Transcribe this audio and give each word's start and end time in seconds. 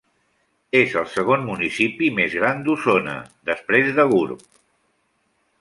És 0.79 0.95
el 1.01 1.05
segon 1.15 1.43
municipi 1.49 2.09
més 2.21 2.37
gran 2.39 2.65
d'Osona, 2.69 3.15
després 3.53 3.93
de 4.01 4.11
Gurb. 4.15 4.45